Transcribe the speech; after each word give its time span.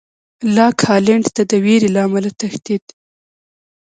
لاک 0.55 0.77
هالېنډ 0.89 1.25
ته 1.35 1.41
د 1.49 1.51
وېرې 1.63 1.89
له 1.95 1.99
امله 2.07 2.29
تښتېد. 2.39 2.83